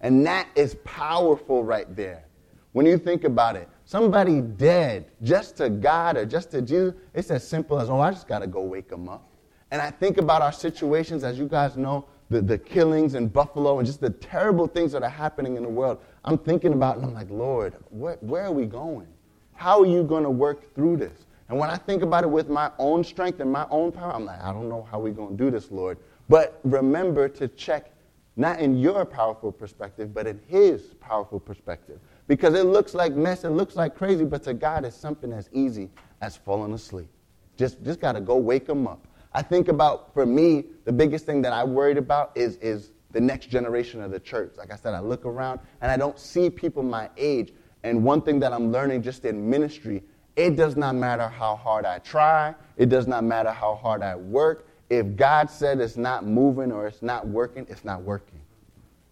[0.00, 2.24] And that is powerful right there.
[2.72, 7.30] When you think about it, somebody dead just to God or just to Jesus, it's
[7.30, 9.28] as simple as, oh, I just got to go wake them up.
[9.70, 13.78] And I think about our situations, as you guys know, the, the killings in Buffalo
[13.78, 15.98] and just the terrible things that are happening in the world.
[16.24, 19.06] I'm thinking about and I'm like, Lord, where, where are we going?
[19.54, 21.26] How are you going to work through this?
[21.48, 24.26] And when I think about it with my own strength and my own power, I'm
[24.26, 25.98] like, I don't know how we're going to do this, Lord.
[26.28, 27.90] But remember to check
[28.38, 31.98] not in your powerful perspective, but in His powerful perspective.
[32.28, 35.50] Because it looks like mess, it looks like crazy, but to God, it's something as
[35.52, 37.08] easy as falling asleep.
[37.56, 39.06] Just, just got to go wake them up.
[39.32, 43.20] I think about, for me, the biggest thing that I worried about is, is the
[43.20, 44.54] next generation of the church.
[44.56, 47.52] Like I said, I look around and I don't see people my age.
[47.82, 50.04] And one thing that I'm learning just in ministry,
[50.36, 54.14] it does not matter how hard I try, it does not matter how hard I
[54.14, 58.40] work, if God said it's not moving or it's not working, it's not working.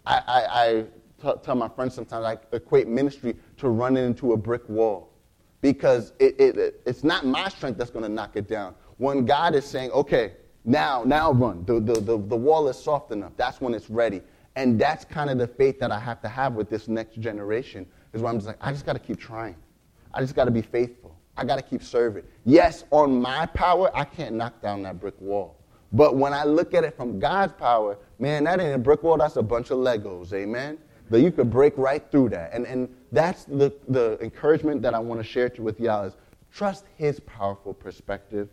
[0.06, 0.84] I, I, I
[1.22, 5.10] t- tell my friends sometimes I equate ministry to running into a brick wall
[5.60, 8.74] because it, it, it's not my strength that's going to knock it down.
[8.98, 10.32] When God is saying, okay,
[10.64, 14.22] now, now run, the, the, the, the wall is soft enough, that's when it's ready.
[14.54, 17.86] And that's kind of the faith that I have to have with this next generation,
[18.14, 19.56] is where I'm just like, I just got to keep trying.
[20.14, 21.14] I just got to be faithful.
[21.36, 22.24] I got to keep serving.
[22.44, 25.55] Yes, on my power, I can't knock down that brick wall.
[25.92, 29.16] But when I look at it from God's power, man, that ain't a brick wall,
[29.16, 30.78] that's a bunch of Legos, amen?
[31.10, 32.52] That you could break right through that.
[32.52, 36.16] And, and that's the, the encouragement that I want to share with y'all is
[36.52, 38.48] trust his powerful perspective.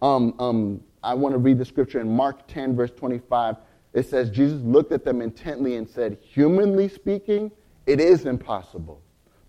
[0.00, 3.56] Um, um, I want to read the scripture in Mark 10, verse 25.
[3.92, 7.50] It says, Jesus looked at them intently and said, Humanly speaking,
[7.86, 9.00] it is impossible,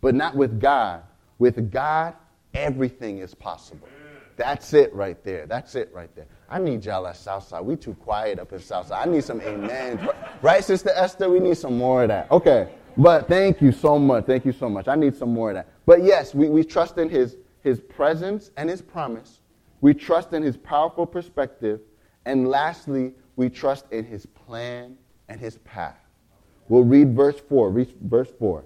[0.02, 1.04] but not with God.
[1.40, 2.16] With God,
[2.54, 3.88] everything is possible.
[4.36, 5.46] That's it right there.
[5.46, 6.26] That's it right there.
[6.50, 7.64] I need y'all at Southside.
[7.66, 9.08] We too quiet up in Southside.
[9.08, 10.02] I need some amens.
[10.42, 11.30] Right, Sister Esther?
[11.30, 12.30] We need some more of that.
[12.32, 12.70] Okay.
[12.98, 14.26] But thank you so much.
[14.26, 14.88] Thank you so much.
[14.88, 15.68] I need some more of that.
[15.86, 19.42] But yes, we, we trust in his, his presence and his promise.
[19.82, 21.82] We trust in his powerful perspective.
[22.26, 24.96] And lastly, we trust in his plan
[25.28, 25.98] and his path.
[26.70, 27.70] We'll read verse 4.
[27.72, 28.64] Read verse 4.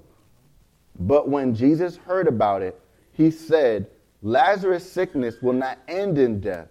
[0.99, 2.79] But when Jesus heard about it,
[3.11, 3.87] he said,
[4.21, 6.69] Lazarus' sickness will not end in death.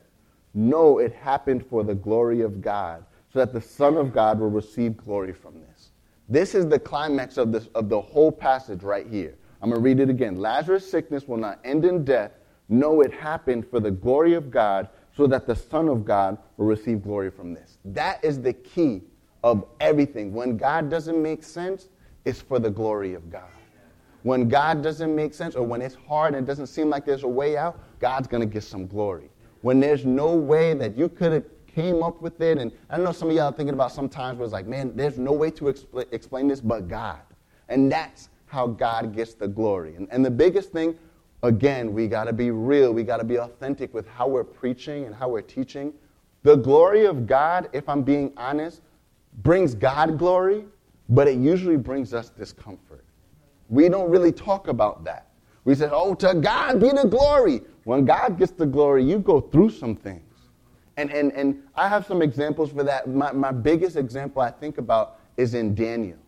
[0.54, 4.50] No, it happened for the glory of God, so that the Son of God will
[4.50, 5.90] receive glory from this.
[6.28, 9.36] This is the climax of, this, of the whole passage right here.
[9.62, 10.36] I'm going to read it again.
[10.36, 12.32] Lazarus' sickness will not end in death.
[12.68, 16.66] No, it happened for the glory of God, so that the Son of God will
[16.66, 17.78] receive glory from this.
[17.84, 19.02] That is the key
[19.44, 20.32] of everything.
[20.32, 21.88] When God doesn't make sense,
[22.24, 23.44] it's for the glory of God.
[24.26, 27.22] When God doesn't make sense or when it's hard and it doesn't seem like there's
[27.22, 29.30] a way out, God's going to get some glory.
[29.60, 33.12] When there's no way that you could have came up with it, and I know
[33.12, 35.66] some of y'all are thinking about sometimes where it's like, man, there's no way to
[35.66, 37.20] expl- explain this but God.
[37.68, 39.94] And that's how God gets the glory.
[39.94, 40.98] And, and the biggest thing,
[41.44, 42.92] again, we got to be real.
[42.92, 45.94] We got to be authentic with how we're preaching and how we're teaching.
[46.42, 48.82] The glory of God, if I'm being honest,
[49.44, 50.64] brings God glory,
[51.08, 53.05] but it usually brings us discomfort.
[53.68, 55.28] We don't really talk about that.
[55.64, 57.62] We say, oh, to God be the glory.
[57.84, 60.22] When God gets the glory, you go through some things.
[60.96, 63.08] And, and, and I have some examples for that.
[63.08, 66.18] My, my biggest example I think about is in Daniel.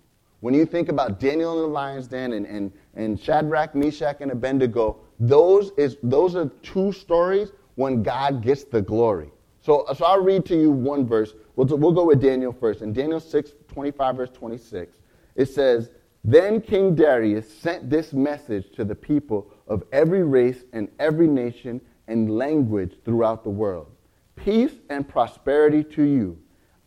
[0.40, 4.30] When you think about Daniel in the lion's den and, and, and Shadrach, Meshach, and
[4.30, 9.30] Abednego, those, is, those are two stories when God gets the glory.
[9.60, 11.34] So, so I'll read to you one verse.
[11.56, 12.82] We'll, we'll go with Daniel first.
[12.82, 14.98] In Daniel 6, 25, verse 26,
[15.34, 15.90] it says,
[16.24, 21.80] Then King Darius sent this message to the people of every race and every nation
[22.06, 23.88] and language throughout the world
[24.36, 26.38] Peace and prosperity to you.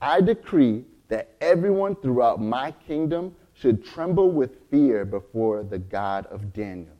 [0.02, 6.54] I decree that everyone throughout my kingdom should tremble with fear before the God of
[6.54, 6.96] Daniel.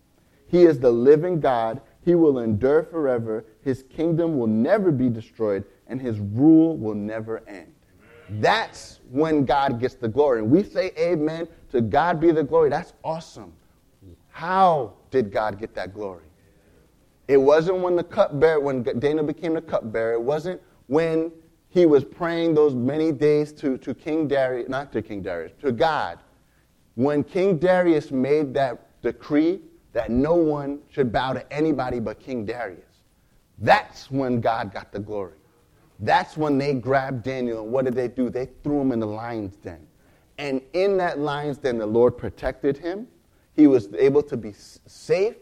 [0.48, 1.82] He is the living God.
[2.04, 3.46] He will endure forever.
[3.62, 7.74] His kingdom will never be destroyed, and his rule will never end.
[8.40, 10.40] That's when God gets the glory.
[10.40, 12.70] And we say amen to God be the glory.
[12.70, 13.54] That's awesome.
[14.30, 16.24] How did God get that glory?
[17.28, 20.14] It wasn't when the cupbearer, when Daniel became the cupbearer.
[20.14, 21.32] It wasn't when
[21.70, 25.72] he was praying those many days to, to King Darius, not to King Darius, to
[25.72, 26.20] God
[26.96, 29.62] when King Darius made that decree
[29.94, 32.84] that no one should bow to anybody but King Darius,
[33.60, 35.38] that's when God got the glory.
[36.02, 38.30] That's when they grabbed Daniel, and what did they do?
[38.30, 39.86] They threw him in the lion's den.
[40.40, 43.08] And in that lion's den, the Lord protected him.
[43.54, 45.36] He was able to be safe.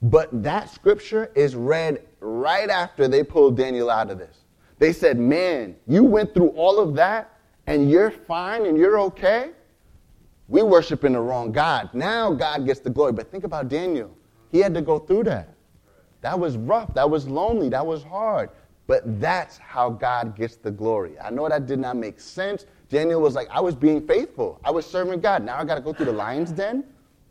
[0.00, 4.44] But that scripture is read right after they pulled Daniel out of this.
[4.78, 9.50] They said, Man, you went through all of that, and you're fine and you're okay?
[10.46, 11.90] We worshiping the wrong God.
[11.92, 13.12] Now God gets the glory.
[13.12, 14.10] But think about Daniel.
[14.50, 15.52] He had to go through that.
[16.22, 16.94] That was rough.
[16.94, 17.68] That was lonely.
[17.68, 18.50] That was hard.
[18.88, 21.16] But that's how God gets the glory.
[21.20, 22.64] I know that did not make sense.
[22.88, 24.58] Daniel was like, I was being faithful.
[24.64, 25.44] I was serving God.
[25.44, 26.84] Now I got to go through the lion's den.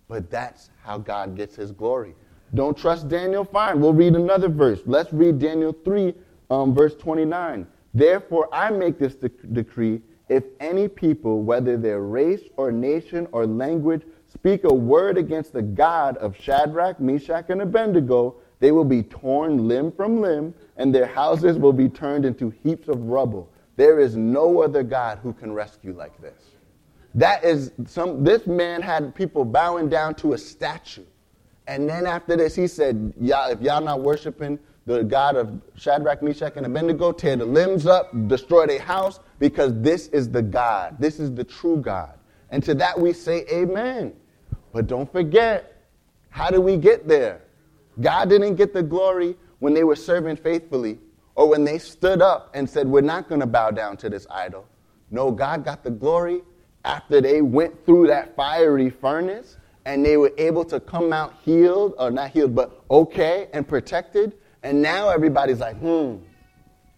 [0.07, 2.15] But that's how God gets his glory.
[2.53, 3.43] Don't trust Daniel?
[3.43, 3.81] Fine.
[3.81, 4.81] We'll read another verse.
[4.85, 6.13] Let's read Daniel 3,
[6.51, 7.67] um, verse 29.
[7.93, 13.47] Therefore, I make this de- decree if any people, whether their race or nation or
[13.47, 19.03] language, speak a word against the God of Shadrach, Meshach, and Abednego, they will be
[19.03, 23.49] torn limb from limb, and their houses will be turned into heaps of rubble.
[23.75, 26.41] There is no other God who can rescue like this.
[27.13, 31.05] That is some this man had people bowing down to a statue.
[31.67, 36.23] And then after this, he said, Y'all, if y'all not worshiping the God of Shadrach,
[36.23, 40.95] Meshach, and Abednego, tear the limbs up, destroy their house, because this is the God.
[40.97, 42.13] This is the true God.
[42.51, 44.13] And to that we say amen.
[44.71, 45.83] But don't forget,
[46.29, 47.41] how do we get there?
[47.99, 50.99] God didn't get the glory when they were serving faithfully
[51.35, 54.27] or when they stood up and said, We're not going to bow down to this
[54.29, 54.65] idol.
[55.09, 56.41] No, God got the glory
[56.85, 61.95] after they went through that fiery furnace and they were able to come out healed,
[61.97, 64.33] or not healed, but okay and protected
[64.63, 66.17] and now everybody's like, hmm,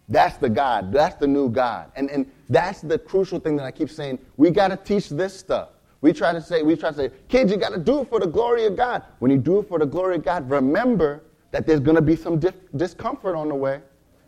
[0.08, 0.92] that's the God.
[0.92, 1.92] That's the new God.
[1.94, 4.18] And, and that's the crucial thing that I keep saying.
[4.36, 5.68] We got to teach this stuff.
[6.00, 8.20] We try to say, we try to say, kids, you got to do it for
[8.20, 9.02] the glory of God.
[9.18, 12.16] When you do it for the glory of God, remember that there's going to be
[12.16, 13.80] some dif- discomfort on the way.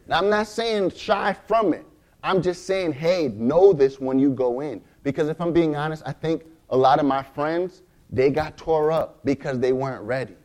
[0.06, 1.86] Now, I'm not saying shy from it.
[2.22, 4.82] I'm just saying, hey, know this when you go in.
[5.02, 8.92] Because if I'm being honest, I think a lot of my friends, they got tore
[8.92, 10.36] up because they weren't ready.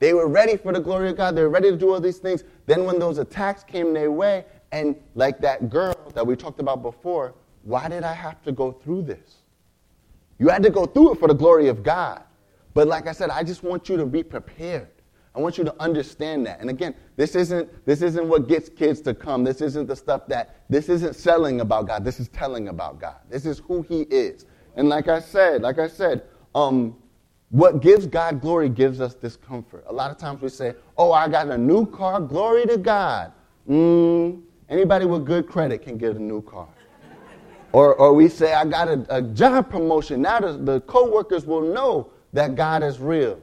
[0.00, 1.34] They were ready for the glory of God.
[1.34, 2.44] They were ready to do all these things.
[2.66, 6.82] Then, when those attacks came their way, and like that girl that we talked about
[6.82, 9.36] before, why did I have to go through this?
[10.38, 12.22] You had to go through it for the glory of God.
[12.74, 14.88] But like I said, I just want you to be prepared.
[15.34, 16.60] I want you to understand that.
[16.60, 19.42] And again, this isn't this isn't what gets kids to come.
[19.42, 22.04] This isn't the stuff that this isn't selling about God.
[22.04, 23.16] This is telling about God.
[23.28, 24.46] This is who He is.
[24.76, 26.22] And like I said, like I said,
[26.54, 26.96] um,
[27.50, 29.84] what gives God glory gives us discomfort.
[29.88, 33.32] A lot of times we say, oh, I got a new car, glory to God.
[33.68, 36.68] Mm, anybody with good credit can get a new car.
[37.74, 40.22] Or, or we say, I got a, a job promotion.
[40.22, 43.40] Now the, the co-workers will know that God is real.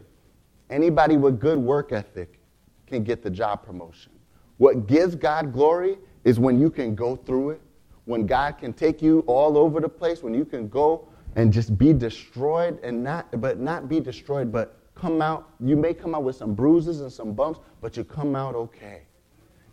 [0.69, 2.39] Anybody with good work ethic
[2.87, 4.13] can get the job promotion.
[4.55, 7.61] What gives God glory is when you can go through it,
[8.05, 11.77] when God can take you all over the place, when you can go and just
[11.77, 16.23] be destroyed and not but not be destroyed but come out you may come out
[16.23, 19.03] with some bruises and some bumps but you come out okay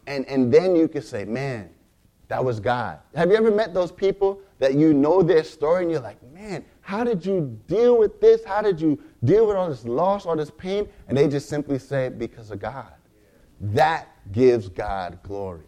[0.06, 1.68] and and then you can say man
[2.28, 5.90] that was god have you ever met those people that you know their story and
[5.90, 9.68] you're like man how did you deal with this how did you deal with all
[9.68, 12.92] this loss all this pain and they just simply say because of god
[13.60, 15.64] that gives god glory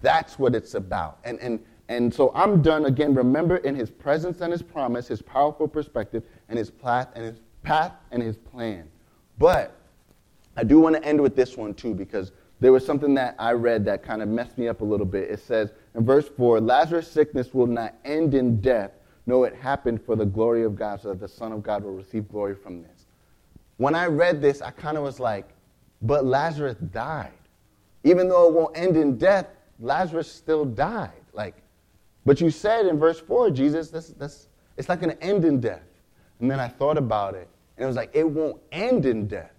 [0.00, 3.14] that's what it's about and and and so I'm done again.
[3.14, 7.40] Remember in his presence and his promise, his powerful perspective, and his path and his
[7.62, 8.88] path and his plan.
[9.38, 9.74] But
[10.56, 13.52] I do want to end with this one too, because there was something that I
[13.52, 15.30] read that kind of messed me up a little bit.
[15.30, 18.92] It says in verse 4 Lazarus' sickness will not end in death,
[19.26, 21.92] No, it happened for the glory of God, so that the Son of God will
[21.92, 23.06] receive glory from this.
[23.76, 25.50] When I read this, I kind of was like,
[26.00, 27.32] but Lazarus died.
[28.04, 29.48] Even though it won't end in death,
[29.80, 31.10] Lazarus still died.
[31.32, 31.56] Like,
[32.24, 35.60] but you said in verse 4, Jesus, this, this, it's not going to end in
[35.60, 35.82] death.
[36.40, 39.52] And then I thought about it, and it was like, it won't end in death.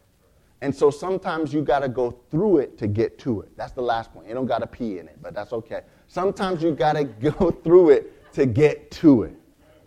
[0.62, 3.56] And so sometimes you got to go through it to get to it.
[3.56, 4.28] That's the last point.
[4.28, 5.82] You don't got to pee in it, but that's okay.
[6.10, 9.36] Sometimes you got to go through it to get to it.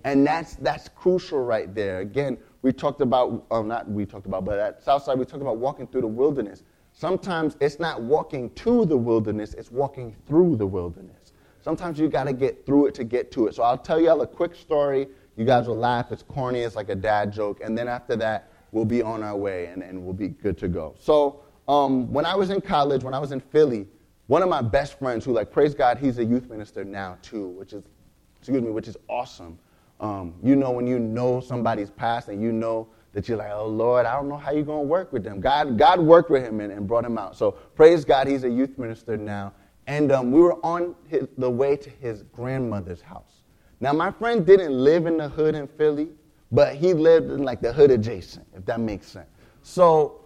[0.05, 2.01] And that's, that's crucial right there.
[2.01, 5.59] Again, we talked about, oh, not we talked about, but at Southside, we talked about
[5.59, 6.63] walking through the wilderness.
[6.93, 11.33] Sometimes it's not walking to the wilderness, it's walking through the wilderness.
[11.61, 13.55] Sometimes you got to get through it to get to it.
[13.55, 15.09] So I'll tell y'all a quick story.
[15.37, 16.13] You guys will laugh.
[16.13, 17.61] It's corny, it's like a dad joke.
[17.65, 20.69] And then after that, we'll be on our way and, and we'll be good to
[20.69, 20.95] go.
[20.99, 23.87] So um, when I was in college, when I was in Philly,
[24.27, 27.49] one of my best friends who, like, praise God, he's a youth minister now too,
[27.49, 27.85] which is,
[28.39, 29.59] excuse me, which is awesome.
[30.01, 33.67] Um, you know, when you know somebody's past and you know that you're like, oh
[33.67, 35.41] Lord, I don't know how you're going to work with them.
[35.41, 37.37] God, God worked with him and, and, brought him out.
[37.37, 39.53] So praise God, he's a youth minister now.
[39.87, 43.43] And um, we were on his, the way to his grandmother's house.
[43.81, 46.09] Now, my friend didn't live in the hood in Philly,
[46.53, 49.29] but he lived in like the hood adjacent, if that makes sense.
[49.63, 50.22] So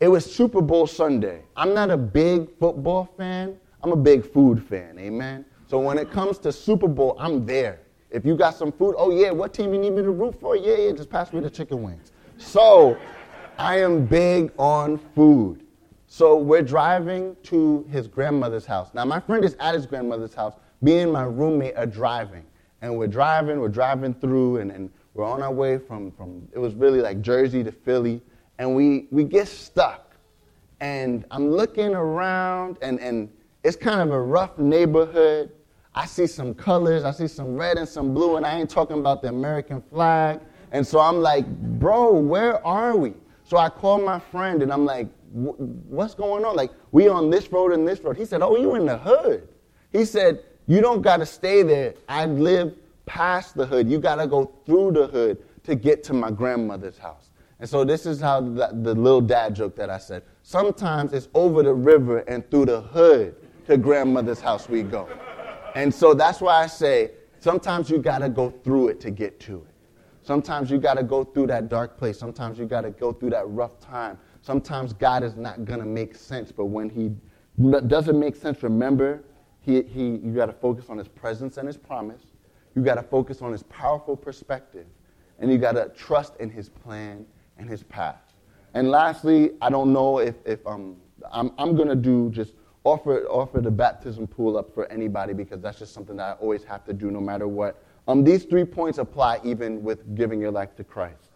[0.00, 1.42] it was Super Bowl Sunday.
[1.56, 5.44] I'm not a big football fan, I'm a big food fan, amen?
[5.66, 7.80] So when it comes to Super Bowl, I'm there.
[8.10, 10.56] If you got some food, oh yeah, what team you need me to root for?
[10.56, 12.12] Yeah, yeah, just pass me the chicken wings.
[12.38, 12.96] So
[13.58, 15.64] I am big on food.
[16.06, 18.90] So we're driving to his grandmother's house.
[18.94, 20.54] Now my friend is at his grandmother's house.
[20.80, 22.44] Me and my roommate are driving.
[22.80, 26.58] And we're driving, we're driving through, and, and we're on our way from, from, it
[26.58, 28.22] was really like Jersey to Philly.
[28.58, 30.16] And we, we get stuck.
[30.80, 33.28] And I'm looking around, and, and
[33.64, 35.50] it's kind of a rough neighborhood.
[35.94, 38.98] I see some colors, I see some red and some blue, and I ain't talking
[38.98, 40.40] about the American flag.
[40.70, 41.46] And so I'm like,
[41.78, 43.14] bro, where are we?
[43.44, 46.54] So I call my friend and I'm like, what's going on?
[46.54, 48.16] Like, we on this road and this road.
[48.16, 49.48] He said, oh, you in the hood.
[49.90, 51.94] He said, you don't got to stay there.
[52.08, 53.90] I live past the hood.
[53.90, 57.27] You got to go through the hood to get to my grandmother's house.
[57.60, 60.22] And so this is how the, the little dad joke that I said.
[60.42, 63.34] Sometimes it's over the river and through the hood
[63.66, 65.08] to grandmother's house we go.
[65.74, 69.40] And so that's why I say sometimes you got to go through it to get
[69.40, 69.74] to it.
[70.22, 72.18] Sometimes you got to go through that dark place.
[72.18, 74.18] Sometimes you got to go through that rough time.
[74.42, 77.10] Sometimes God is not going to make sense, but when He
[77.86, 79.24] doesn't make sense, remember,
[79.60, 82.22] he, he, you got to focus on His presence and His promise.
[82.74, 84.86] You got to focus on His powerful perspective.
[85.38, 87.26] And you got to trust in His plan
[87.58, 88.34] and His path.
[88.74, 90.96] And lastly, I don't know if, if um,
[91.32, 92.54] I'm, I'm going to do just
[92.84, 96.64] offer, offer the baptism pool up for anybody because that's just something that I always
[96.64, 97.82] have to do no matter what.
[98.06, 101.30] Um, these three points apply even with giving your life to Christ.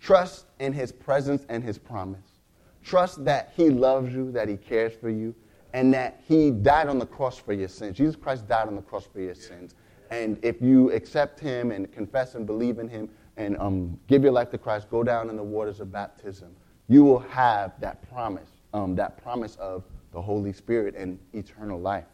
[0.00, 2.40] Trust in his presence and his promise.
[2.82, 5.34] Trust that he loves you, that he cares for you,
[5.72, 7.96] and that he died on the cross for your sins.
[7.96, 9.74] Jesus Christ died on the cross for your sins.
[10.10, 14.32] And if you accept him and confess and believe in him and um, give your
[14.32, 16.54] life to Christ, go down in the waters of baptism,
[16.88, 22.04] you will have that promise, um, that promise of the Holy Spirit, and eternal life.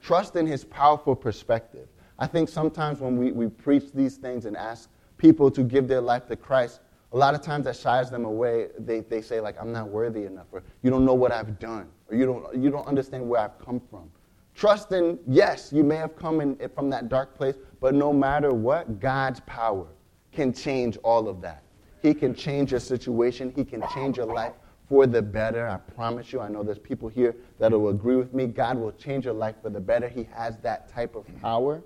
[0.00, 1.88] Trust in His powerful perspective.
[2.18, 6.00] I think sometimes when we, we preach these things and ask people to give their
[6.00, 6.80] life to Christ,
[7.12, 8.68] a lot of times that shies them away.
[8.78, 11.88] They, they say, like, I'm not worthy enough, or you don't know what I've done,
[12.08, 14.10] or you don't, you don't understand where I've come from.
[14.54, 18.52] Trust in, yes, you may have come in, from that dark place, but no matter
[18.52, 19.86] what, God's power
[20.32, 21.62] can change all of that.
[22.02, 24.54] He can change your situation, He can change your life
[24.88, 25.66] for the better.
[25.68, 26.40] I promise you.
[26.40, 28.46] I know there's people here that will agree with me.
[28.46, 30.08] God will change your life for the better.
[30.08, 31.82] He has that type of power.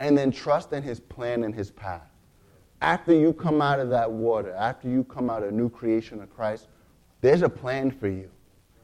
[0.00, 2.10] And then trust in His plan and His path.
[2.82, 6.20] After you come out of that water, after you come out of a new creation
[6.20, 6.68] of Christ,
[7.22, 8.30] there's a plan for you.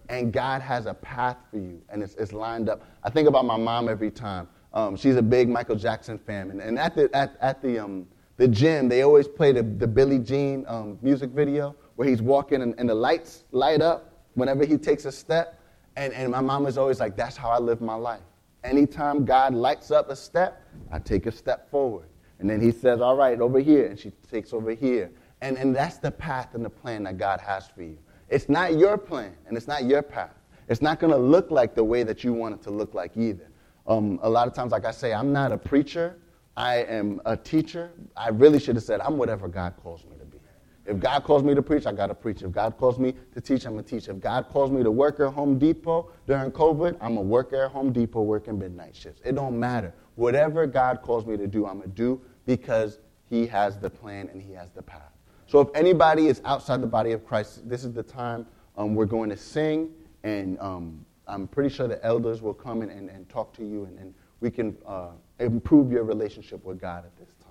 [0.09, 2.83] And God has a path for you, and it's, it's lined up.
[3.05, 4.49] I think about my mom every time.
[4.73, 6.51] Um, she's a big Michael Jackson fan.
[6.51, 8.07] And, and at, the, at, at the, um,
[8.41, 12.62] the gym, they always play the, the Billie Jean um, music video where he's walking
[12.62, 15.61] and, and the lights light up whenever he takes a step.
[15.95, 18.22] And, and my mom is always like, that's how I live my life.
[18.64, 22.07] Anytime God lights up a step, I take a step forward.
[22.38, 23.88] And then he says, all right, over here.
[23.88, 25.11] And she takes over here.
[25.43, 27.99] And, and that's the path and the plan that God has for you.
[28.30, 30.34] It's not your plan and it's not your path.
[30.66, 33.18] It's not going to look like the way that you want it to look like
[33.18, 33.51] either.
[33.86, 36.16] Um, a lot of times, like I say, I'm not a preacher.
[36.57, 37.91] I am a teacher.
[38.17, 40.17] I really should have said, I'm whatever God calls me.
[40.19, 40.39] To be.
[40.87, 42.43] If God calls me to preach, I got to preach.
[42.43, 44.09] If God calls me to teach, I'm going to teach.
[44.09, 47.53] If God calls me to work at Home Depot during COVID, I'm going to work
[47.53, 49.21] at Home Depot working midnight shifts.
[49.25, 49.95] It don't matter.
[50.17, 52.99] Whatever God calls me to do, I'm going to do because
[53.29, 55.13] He has the plan and He has the path.
[55.47, 58.47] So if anybody is outside the body of Christ, this is the time
[58.77, 59.91] um, we're going to sing,
[60.23, 63.85] and um, I'm pretty sure the elders will come and, and, and talk to you,
[63.85, 65.09] and, and we can uh,
[65.41, 67.51] improve your relationship with God at this time.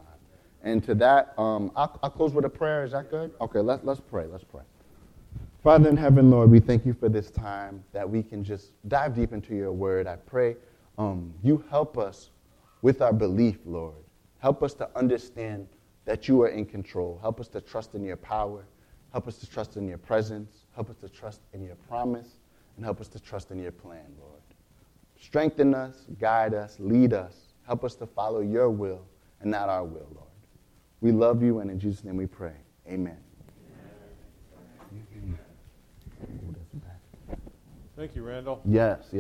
[0.64, 2.84] And to that, um, I'll, I'll close with a prayer.
[2.84, 3.32] Is that good?
[3.42, 4.26] Okay, let, let's pray.
[4.26, 4.62] Let's pray.
[5.64, 9.16] Father in heaven, Lord, we thank you for this time that we can just dive
[9.16, 10.08] deep into your word.
[10.08, 10.56] I pray
[10.98, 12.30] um, you help us
[12.82, 13.96] with our belief, Lord.
[14.40, 15.68] Help us to understand
[16.06, 17.20] that you are in control.
[17.22, 18.66] Help us to trust in your power.
[19.12, 20.66] Help us to trust in your presence.
[20.76, 22.28] Help us to trust in your promise.
[22.76, 24.42] And help us to trust in your plan, Lord.
[25.20, 27.49] Strengthen us, guide us, lead us.
[27.70, 29.06] Help us to follow your will
[29.42, 30.28] and not our will, Lord.
[31.02, 32.56] We love you, and in Jesus' name we pray.
[32.88, 33.20] Amen.
[37.96, 38.60] Thank you, Randall.
[38.66, 39.14] Yes, yes.